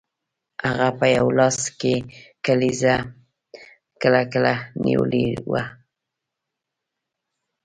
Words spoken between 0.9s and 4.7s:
په یو لاس کې کلیزه کلکه